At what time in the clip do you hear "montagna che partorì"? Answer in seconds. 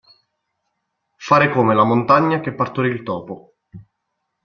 1.83-2.89